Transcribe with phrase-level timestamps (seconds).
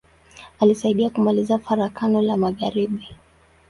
[0.59, 3.07] Alisaidia kumaliza Farakano la magharibi.